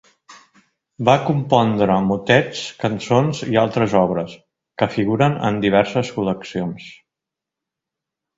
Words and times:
Va 1.09 1.13
compondre 1.25 1.97
motets, 2.05 2.61
cançons 2.83 3.41
i 3.49 3.59
altres 3.65 3.93
obres, 4.01 4.33
que 4.83 4.89
figuren 4.95 5.37
en 5.51 5.61
diverses 5.67 6.11
col·leccions. 6.17 6.89